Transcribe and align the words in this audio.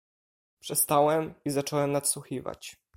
"Przestałem 0.59 1.33
i 1.45 1.49
zacząłem 1.49 1.91
nadsłuchiwać." 1.91 2.77